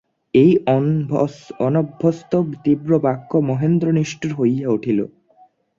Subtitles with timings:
[0.33, 0.51] এই
[1.61, 2.31] অনভ্যস্ত
[2.63, 4.99] তীব্র বাক্যে মহেন্দ্র নিষ্ঠুর হইয়া উঠিল।